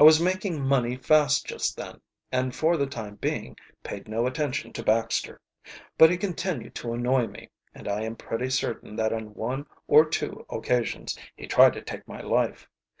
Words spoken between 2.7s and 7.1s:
the time being paid no attention to Baxter. But he continued to